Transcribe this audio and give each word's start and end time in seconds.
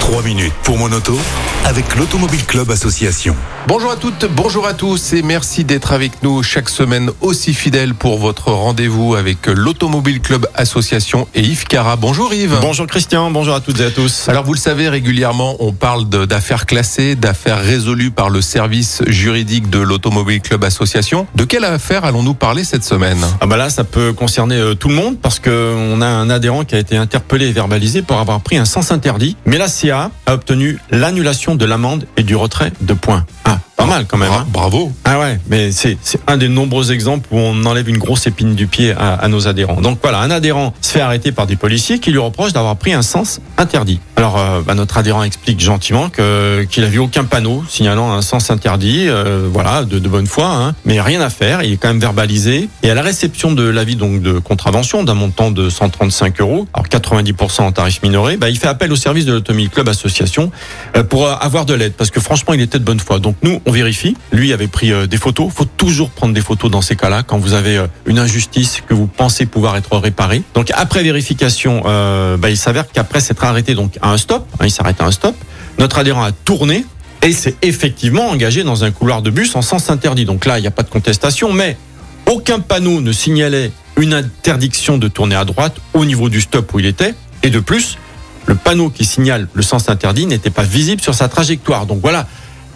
3 0.00 0.22
minutes 0.22 0.52
pour 0.62 0.78
mon 0.78 0.90
auto 0.92 1.18
avec 1.64 1.96
l'Automobile 1.96 2.44
Club 2.46 2.70
Association. 2.70 3.34
Bonjour 3.66 3.90
à 3.90 3.96
toutes, 3.96 4.26
bonjour 4.30 4.66
à 4.68 4.74
tous 4.74 5.12
et 5.12 5.22
merci 5.22 5.64
d'être 5.64 5.92
avec 5.92 6.22
nous 6.22 6.44
chaque 6.44 6.68
semaine 6.68 7.10
aussi 7.20 7.52
fidèle 7.52 7.94
pour 7.94 8.18
votre 8.18 8.52
rendez-vous 8.52 9.16
avec 9.16 9.48
l'Automobile 9.48 10.20
Club 10.20 10.46
Association 10.54 11.26
et 11.34 11.40
Yves 11.40 11.64
Cara. 11.64 11.96
Bonjour 11.96 12.32
Yves. 12.32 12.58
Bonjour 12.60 12.86
Christian, 12.86 13.32
bonjour 13.32 13.56
à 13.56 13.60
toutes 13.60 13.80
et 13.80 13.86
à 13.86 13.90
tous. 13.90 14.28
Alors 14.28 14.44
vous 14.44 14.54
le 14.54 14.60
savez 14.60 14.88
régulièrement, 14.88 15.56
on 15.58 15.72
parle 15.72 16.08
d'affaires 16.08 16.66
classées, 16.66 17.16
d'affaires 17.16 17.60
résolues 17.60 18.12
par 18.12 18.30
le 18.30 18.40
service 18.40 19.02
juridique 19.08 19.68
de 19.68 19.80
l'Automobile 19.80 20.40
Club 20.40 20.62
Association. 20.62 21.26
De 21.34 21.42
quelle 21.42 21.64
affaire 21.64 22.04
allons-nous 22.04 22.34
parler 22.34 22.62
cette 22.62 22.84
semaine? 22.84 23.18
Ah 23.40 23.46
bah 23.46 23.56
là, 23.56 23.70
ça 23.70 23.82
peut 23.82 24.12
concerner 24.12 24.56
euh, 24.56 24.74
tout 24.74 24.88
le 24.88 24.94
monde 24.94 25.18
parce 25.20 25.40
que 25.40 25.74
on 25.76 26.00
a 26.00 26.06
un 26.06 26.30
adhérent 26.30 26.64
qui 26.64 26.76
a 26.76 26.78
été 26.78 26.96
interpellé 26.96 27.48
et 27.48 27.52
verbalisé 27.52 28.02
pour 28.02 28.18
avoir 28.18 28.40
pris 28.40 28.56
un 28.56 28.64
sens 28.64 28.92
interdit. 28.92 29.36
Mais 29.44 29.58
la 29.58 29.68
A 29.90 30.10
obtenu 30.28 30.78
l'annulation 30.90 31.54
de 31.54 31.64
l'amende 31.64 32.06
et 32.16 32.22
du 32.22 32.34
retrait 32.34 32.72
de 32.80 32.94
points. 32.94 33.24
Ah, 33.44 33.58
pas 33.86 33.94
mal 33.94 34.06
quand 34.06 34.16
même. 34.18 34.28
Bra- 34.28 34.40
hein. 34.40 34.46
Bravo. 34.52 34.92
Ah 35.04 35.18
ouais, 35.18 35.38
mais 35.48 35.70
c'est 35.72 35.96
un 36.26 36.36
des 36.36 36.48
nombreux 36.48 36.92
exemples 36.92 37.28
où 37.30 37.38
on 37.38 37.64
enlève 37.64 37.88
une 37.88 37.98
grosse 37.98 38.26
épine 38.26 38.54
du 38.54 38.66
pied 38.66 38.92
à, 38.92 39.14
à 39.14 39.28
nos 39.28 39.48
adhérents. 39.48 39.80
Donc 39.80 39.98
voilà, 40.02 40.20
un 40.20 40.30
adhérent 40.30 40.74
se 40.80 40.92
fait 40.92 41.00
arrêter 41.00 41.32
par 41.32 41.46
des 41.46 41.56
policiers 41.56 41.98
qui 41.98 42.10
lui 42.10 42.18
reprochent 42.18 42.52
d'avoir 42.52 42.76
pris 42.76 42.92
un 42.92 43.02
sens 43.02 43.40
interdit. 43.58 44.00
Alors 44.16 44.38
euh, 44.38 44.60
bah, 44.66 44.74
notre 44.74 44.96
adhérent 44.98 45.22
explique 45.22 45.60
gentiment 45.60 46.08
que 46.08 46.64
qu'il 46.70 46.84
a 46.84 46.88
vu 46.88 46.98
aucun 46.98 47.24
panneau 47.24 47.64
signalant 47.68 48.12
un 48.12 48.22
sens 48.22 48.50
interdit, 48.50 49.06
euh, 49.08 49.48
voilà, 49.52 49.84
de, 49.84 49.98
de 49.98 50.08
bonne 50.08 50.26
foi, 50.26 50.46
hein, 50.46 50.74
mais 50.84 51.00
rien 51.00 51.20
à 51.20 51.30
faire. 51.30 51.62
Il 51.62 51.72
est 51.72 51.76
quand 51.76 51.88
même 51.88 52.00
verbalisé 52.00 52.68
et 52.82 52.90
à 52.90 52.94
la 52.94 53.02
réception 53.02 53.52
de 53.52 53.62
l'avis 53.68 53.96
donc 53.96 54.22
de 54.22 54.38
contravention 54.38 55.04
d'un 55.04 55.14
montant 55.14 55.50
de 55.50 55.68
135 55.68 56.40
euros, 56.40 56.66
alors 56.74 56.86
90% 56.86 57.62
en 57.62 57.72
tarif 57.72 58.02
minoré, 58.02 58.36
bah, 58.36 58.48
il 58.50 58.58
fait 58.58 58.66
appel 58.68 58.90
au 58.92 58.96
service 58.96 59.26
de 59.26 59.32
l'Automobile 59.32 59.70
Club 59.70 59.88
Association 59.88 60.50
euh, 60.96 61.02
pour 61.04 61.28
avoir 61.28 61.66
de 61.66 61.74
l'aide 61.74 61.92
parce 61.94 62.10
que 62.10 62.20
franchement 62.20 62.54
il 62.54 62.60
était 62.60 62.78
de 62.78 62.84
bonne 62.84 63.00
foi. 63.00 63.18
Donc 63.18 63.36
nous 63.42 63.60
on 63.66 63.70
vérifie. 63.76 64.16
Lui 64.32 64.52
avait 64.52 64.66
pris 64.68 64.90
euh, 64.92 65.06
des 65.06 65.18
photos. 65.18 65.52
Faut 65.54 65.66
toujours 65.66 66.10
prendre 66.10 66.34
des 66.34 66.40
photos 66.40 66.70
dans 66.70 66.80
ces 66.80 66.96
cas-là 66.96 67.22
quand 67.22 67.38
vous 67.38 67.52
avez 67.52 67.76
euh, 67.76 67.86
une 68.06 68.18
injustice 68.18 68.82
que 68.86 68.94
vous 68.94 69.06
pensez 69.06 69.46
pouvoir 69.46 69.76
être 69.76 69.96
réparée. 69.98 70.42
Donc 70.54 70.72
après 70.74 71.02
vérification, 71.02 71.82
euh, 71.86 72.36
bah, 72.36 72.50
il 72.50 72.56
s'avère 72.56 72.90
qu'après 72.90 73.20
s'être 73.20 73.44
arrêté 73.44 73.74
donc 73.74 73.98
à 74.00 74.10
un 74.10 74.18
stop, 74.18 74.46
hein, 74.58 74.64
il 74.64 74.70
s'arrête 74.70 75.00
à 75.00 75.04
un 75.04 75.10
stop. 75.10 75.36
Notre 75.78 75.98
adhérent 75.98 76.24
a 76.24 76.32
tourné 76.32 76.86
et 77.22 77.32
s'est 77.32 77.56
effectivement 77.62 78.28
engagé 78.30 78.64
dans 78.64 78.84
un 78.84 78.90
couloir 78.90 79.20
de 79.20 79.30
bus 79.30 79.54
en 79.54 79.62
sens 79.62 79.90
interdit. 79.90 80.24
Donc 80.24 80.46
là 80.46 80.58
il 80.58 80.62
n'y 80.62 80.68
a 80.68 80.72
pas 80.72 80.82
de 80.82 80.90
contestation, 80.90 81.52
mais 81.52 81.76
aucun 82.24 82.60
panneau 82.60 83.00
ne 83.02 83.12
signalait 83.12 83.70
une 83.98 84.14
interdiction 84.14 84.96
de 84.98 85.08
tourner 85.08 85.36
à 85.36 85.44
droite 85.44 85.76
au 85.92 86.04
niveau 86.04 86.28
du 86.28 86.40
stop 86.40 86.72
où 86.72 86.80
il 86.80 86.86
était. 86.86 87.14
Et 87.42 87.50
de 87.50 87.60
plus, 87.60 87.98
le 88.46 88.54
panneau 88.54 88.90
qui 88.90 89.04
signale 89.04 89.48
le 89.52 89.62
sens 89.62 89.88
interdit 89.88 90.26
n'était 90.26 90.50
pas 90.50 90.62
visible 90.62 91.02
sur 91.02 91.14
sa 91.14 91.28
trajectoire. 91.28 91.86
Donc 91.86 92.00
voilà, 92.00 92.26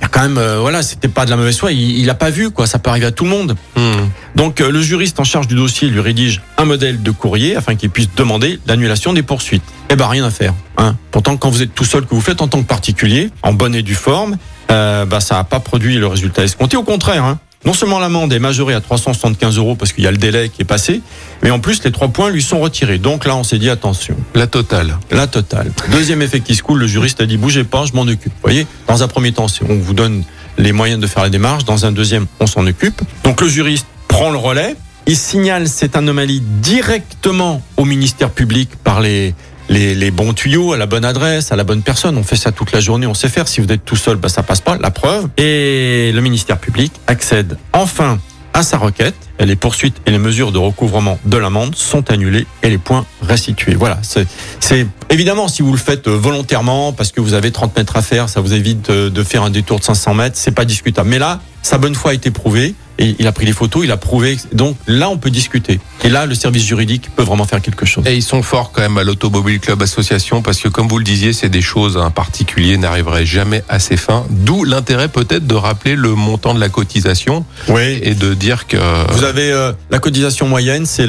il 0.00 0.04
y 0.04 0.06
a 0.06 0.08
quand 0.08 0.22
même, 0.22 0.38
euh, 0.38 0.60
voilà, 0.60 0.82
c'était 0.82 1.08
pas 1.08 1.26
de 1.26 1.30
la 1.30 1.36
mauvaise 1.36 1.58
foi. 1.58 1.72
Il, 1.72 1.98
il 1.98 2.08
a 2.08 2.14
pas 2.14 2.30
vu 2.30 2.50
quoi. 2.50 2.66
Ça 2.66 2.78
peut 2.78 2.88
arriver 2.88 3.04
à 3.04 3.10
tout 3.10 3.24
le 3.24 3.30
monde. 3.30 3.54
Hmm. 3.76 4.08
Donc 4.34 4.60
euh, 4.62 4.70
le 4.70 4.80
juriste 4.80 5.20
en 5.20 5.24
charge 5.24 5.46
du 5.46 5.54
dossier 5.54 5.88
lui 5.88 6.00
rédige 6.00 6.40
un 6.56 6.64
modèle 6.64 7.02
de 7.02 7.10
courrier 7.10 7.54
afin 7.54 7.74
qu'il 7.74 7.90
puisse 7.90 8.08
demander 8.16 8.58
l'annulation 8.66 9.12
des 9.12 9.22
poursuites. 9.22 9.62
Eh 9.90 9.96
ben 9.96 10.06
rien 10.06 10.24
à 10.24 10.30
faire. 10.30 10.54
Hein. 10.78 10.96
Pourtant, 11.10 11.36
quand 11.36 11.50
vous 11.50 11.60
êtes 11.60 11.74
tout 11.74 11.84
seul, 11.84 12.06
que 12.06 12.14
vous 12.14 12.22
faites 12.22 12.40
en 12.40 12.48
tant 12.48 12.62
que 12.62 12.66
particulier, 12.66 13.30
en 13.42 13.52
bonne 13.52 13.74
et 13.74 13.82
due 13.82 13.94
forme, 13.94 14.38
euh, 14.70 15.04
bah 15.04 15.20
ça 15.20 15.34
n'a 15.34 15.44
pas 15.44 15.60
produit 15.60 15.98
le 15.98 16.06
résultat 16.06 16.44
escompté. 16.44 16.78
Au 16.78 16.82
contraire. 16.82 17.24
Hein. 17.24 17.38
Non 17.66 17.74
seulement 17.74 17.98
l'amende 17.98 18.32
est 18.32 18.38
majorée 18.38 18.72
à 18.72 18.80
375 18.80 19.58
euros 19.58 19.74
parce 19.74 19.92
qu'il 19.92 20.04
y 20.04 20.06
a 20.06 20.10
le 20.10 20.16
délai 20.16 20.48
qui 20.48 20.62
est 20.62 20.64
passé, 20.64 21.02
mais 21.42 21.50
en 21.50 21.58
plus 21.58 21.84
les 21.84 21.92
trois 21.92 22.08
points 22.08 22.30
lui 22.30 22.42
sont 22.42 22.58
retirés. 22.58 22.98
Donc 22.98 23.26
là, 23.26 23.36
on 23.36 23.44
s'est 23.44 23.58
dit 23.58 23.68
attention. 23.68 24.16
La 24.34 24.46
totale. 24.46 24.98
La 25.10 25.26
totale. 25.26 25.70
Deuxième 25.90 26.22
effet 26.22 26.40
qui 26.40 26.54
se 26.54 26.62
coule, 26.62 26.78
le 26.78 26.86
juriste 26.86 27.20
a 27.20 27.26
dit 27.26 27.36
bougez 27.36 27.64
pas, 27.64 27.84
je 27.84 27.92
m'en 27.92 28.02
occupe. 28.02 28.32
Vous 28.32 28.42
voyez, 28.42 28.66
dans 28.88 29.02
un 29.02 29.08
premier 29.08 29.32
temps, 29.32 29.46
on 29.68 29.74
vous 29.74 29.92
donne 29.92 30.24
les 30.56 30.72
moyens 30.72 31.00
de 31.00 31.06
faire 31.06 31.22
la 31.22 31.28
démarche. 31.28 31.64
Dans 31.64 31.84
un 31.84 31.92
deuxième, 31.92 32.26
on 32.40 32.46
s'en 32.46 32.66
occupe. 32.66 33.02
Donc 33.24 33.42
le 33.42 33.48
juriste 33.48 33.86
prend 34.08 34.30
le 34.30 34.38
relais. 34.38 34.74
Il 35.06 35.16
signale 35.16 35.68
cette 35.68 35.96
anomalie 35.96 36.40
directement 36.40 37.60
au 37.76 37.84
ministère 37.84 38.30
public 38.30 38.70
par 38.84 39.00
les, 39.00 39.34
les, 39.70 40.10
bons 40.10 40.32
tuyaux, 40.34 40.72
à 40.72 40.76
la 40.76 40.86
bonne 40.86 41.04
adresse, 41.04 41.52
à 41.52 41.56
la 41.56 41.64
bonne 41.64 41.82
personne. 41.82 42.18
On 42.18 42.22
fait 42.22 42.36
ça 42.36 42.52
toute 42.52 42.72
la 42.72 42.80
journée, 42.80 43.06
on 43.06 43.14
sait 43.14 43.28
faire. 43.28 43.48
Si 43.48 43.60
vous 43.60 43.70
êtes 43.72 43.84
tout 43.84 43.96
seul, 43.96 44.16
bah, 44.16 44.28
ça 44.28 44.42
passe 44.42 44.60
pas. 44.60 44.76
La 44.76 44.90
preuve. 44.90 45.28
Et 45.36 46.10
le 46.12 46.20
ministère 46.20 46.58
public 46.58 46.92
accède 47.06 47.56
enfin 47.72 48.18
à 48.52 48.62
sa 48.62 48.78
requête. 48.78 49.14
Les 49.38 49.56
poursuites 49.56 49.96
et 50.06 50.10
les 50.10 50.18
mesures 50.18 50.50
de 50.52 50.58
recouvrement 50.58 51.18
de 51.24 51.36
l'amende 51.36 51.74
sont 51.76 52.10
annulées 52.10 52.46
et 52.62 52.68
les 52.68 52.78
points 52.78 53.06
restitués. 53.22 53.74
Voilà. 53.74 53.98
C'est, 54.02 54.86
évidemment 55.08 55.48
si 55.48 55.62
vous 55.62 55.72
le 55.72 55.78
faites 55.78 56.08
euh, 56.08 56.16
volontairement 56.16 56.92
parce 56.92 57.12
que 57.12 57.20
vous 57.20 57.34
avez 57.34 57.52
30 57.52 57.76
mètres 57.76 57.96
à 57.96 58.02
faire, 58.02 58.28
ça 58.28 58.40
vous 58.40 58.52
évite 58.52 58.90
de, 58.90 59.08
de 59.08 59.22
faire 59.22 59.44
un 59.44 59.50
détour 59.50 59.78
de 59.78 59.84
500 59.84 60.14
mètres, 60.14 60.36
c'est 60.36 60.50
pas 60.50 60.64
discutable. 60.64 61.08
Mais 61.08 61.18
là, 61.18 61.40
sa 61.62 61.78
bonne 61.78 61.94
foi 61.94 62.10
a 62.10 62.14
été 62.14 62.30
prouvée 62.30 62.74
et 63.00 63.16
il 63.18 63.26
a 63.26 63.32
pris 63.32 63.46
les 63.46 63.52
photos, 63.52 63.82
il 63.84 63.90
a 63.90 63.96
prouvé. 63.96 64.36
Donc 64.52 64.76
là, 64.86 65.08
on 65.10 65.16
peut 65.18 65.30
discuter. 65.30 65.80
Et 66.04 66.08
là, 66.08 66.26
le 66.26 66.34
service 66.34 66.64
juridique 66.64 67.08
peut 67.16 67.22
vraiment 67.24 67.44
faire 67.46 67.60
quelque 67.60 67.86
chose. 67.86 68.04
Et 68.06 68.14
ils 68.14 68.22
sont 68.22 68.42
forts 68.42 68.70
quand 68.72 68.82
même 68.82 68.98
à 68.98 69.02
l'Automobile 69.04 69.58
Club 69.58 69.82
Association 69.82 70.42
parce 70.42 70.58
que 70.60 70.68
comme 70.68 70.86
vous 70.86 70.98
le 70.98 71.04
disiez, 71.04 71.32
c'est 71.32 71.48
des 71.48 71.62
choses 71.62 71.96
un 71.96 72.10
particulier 72.10 72.76
n'arriverait 72.76 73.26
jamais 73.26 73.64
à 73.68 73.78
ses 73.78 73.96
fins. 73.96 74.24
D'où 74.30 74.64
l'intérêt 74.64 75.08
peut-être 75.08 75.46
de 75.46 75.54
rappeler 75.54 75.96
le 75.96 76.14
montant 76.14 76.54
de 76.54 76.60
la 76.60 76.68
cotisation 76.68 77.44
Oui. 77.68 77.98
et 78.02 78.14
de 78.14 78.34
dire 78.34 78.66
que 78.66 78.76
Vous 79.12 79.24
avez 79.24 79.50
euh, 79.50 79.72
la 79.90 79.98
cotisation 79.98 80.46
moyenne, 80.46 80.84
c'est 80.86 81.06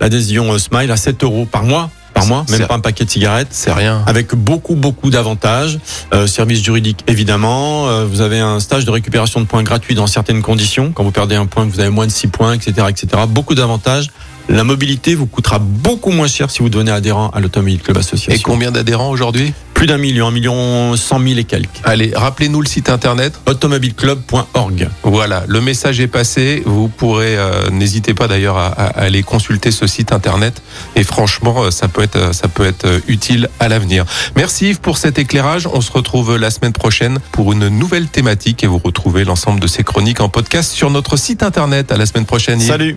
l'adhésion 0.00 0.52
euh, 0.54 0.58
Smile 0.58 0.90
à 0.90 0.96
7 0.96 1.22
euros 1.22 1.44
par 1.44 1.64
mois. 1.64 1.90
Par 2.16 2.26
mois, 2.26 2.44
même 2.48 2.66
pas 2.66 2.74
un 2.74 2.80
paquet 2.80 3.04
de 3.04 3.10
cigarettes. 3.10 3.48
c'est 3.50 3.72
rien. 3.72 4.02
avec 4.06 4.34
beaucoup 4.34 4.74
beaucoup 4.74 5.10
d'avantages, 5.10 5.78
euh, 6.14 6.26
service 6.26 6.62
juridique 6.62 7.04
évidemment, 7.06 7.88
euh, 7.88 8.04
vous 8.04 8.20
avez 8.20 8.40
un 8.40 8.58
stage 8.60 8.84
de 8.84 8.90
récupération 8.90 9.40
de 9.40 9.46
points 9.46 9.62
gratuit 9.62 9.94
dans 9.94 10.06
certaines 10.06 10.42
conditions, 10.42 10.92
quand 10.92 11.04
vous 11.04 11.10
perdez 11.10 11.36
un 11.36 11.46
point, 11.46 11.66
que 11.66 11.72
vous 11.72 11.80
avez 11.80 11.90
moins 11.90 12.06
de 12.06 12.12
6 12.12 12.28
points, 12.28 12.54
etc., 12.54 12.86
etc. 12.88 13.22
Beaucoup 13.28 13.54
d'avantages. 13.54 14.08
La 14.48 14.64
mobilité 14.64 15.14
vous 15.14 15.26
coûtera 15.26 15.58
beaucoup 15.58 16.10
moins 16.10 16.28
cher 16.28 16.50
si 16.50 16.60
vous 16.60 16.68
devenez 16.68 16.92
adhérent 16.92 17.30
à 17.34 17.40
l'Automobile 17.40 17.80
Club 17.82 17.96
Et 17.96 18.00
Association. 18.00 18.42
combien 18.44 18.70
d'adhérents 18.70 19.10
aujourd'hui? 19.10 19.52
Plus 19.76 19.86
d'un 19.86 19.98
million, 19.98 20.28
un 20.28 20.30
million 20.30 20.96
cent 20.96 21.18
mille 21.18 21.38
et 21.38 21.44
quelques. 21.44 21.68
Allez, 21.84 22.10
rappelez-nous 22.14 22.62
le 22.62 22.66
site 22.66 22.88
internet. 22.88 23.38
Automobileclub.org. 23.44 24.88
Voilà, 25.02 25.44
le 25.46 25.60
message 25.60 26.00
est 26.00 26.06
passé. 26.06 26.62
Vous 26.64 26.88
pourrez, 26.88 27.36
euh, 27.36 27.68
n'hésitez 27.70 28.14
pas 28.14 28.26
d'ailleurs 28.26 28.56
à, 28.56 28.68
à 28.68 28.86
aller 29.02 29.22
consulter 29.22 29.70
ce 29.70 29.86
site 29.86 30.12
internet. 30.12 30.62
Et 30.94 31.04
franchement, 31.04 31.64
euh, 31.64 31.70
ça 31.70 31.88
peut 31.88 32.02
être, 32.02 32.16
euh, 32.16 32.32
ça 32.32 32.48
peut 32.48 32.64
être 32.64 32.86
euh, 32.86 33.00
utile 33.06 33.50
à 33.60 33.68
l'avenir. 33.68 34.06
Merci 34.34 34.70
Yves 34.70 34.80
pour 34.80 34.96
cet 34.96 35.18
éclairage. 35.18 35.68
On 35.70 35.82
se 35.82 35.92
retrouve 35.92 36.38
la 36.38 36.50
semaine 36.50 36.72
prochaine 36.72 37.18
pour 37.32 37.52
une 37.52 37.68
nouvelle 37.68 38.08
thématique 38.08 38.64
et 38.64 38.66
vous 38.66 38.80
retrouvez 38.82 39.24
l'ensemble 39.24 39.60
de 39.60 39.66
ces 39.66 39.84
chroniques 39.84 40.22
en 40.22 40.30
podcast 40.30 40.72
sur 40.72 40.88
notre 40.90 41.18
site 41.18 41.42
internet. 41.42 41.92
À 41.92 41.98
la 41.98 42.06
semaine 42.06 42.24
prochaine. 42.24 42.62
Yves. 42.62 42.66
Salut 42.66 42.96